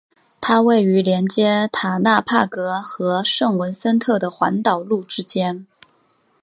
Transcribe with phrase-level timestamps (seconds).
[0.41, 5.67] 它位于连接塔纳帕格和圣文森特的环岛路之间。